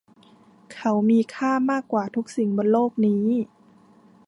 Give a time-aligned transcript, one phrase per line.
[0.73, 3.25] เขามีค่ามากกว่าทุกสิ่งบนโลกนี้